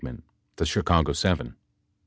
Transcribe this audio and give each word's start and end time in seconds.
The 0.55 0.65
Chicago 0.65 1.13
Seven. 1.13 1.49
P. 1.51 1.55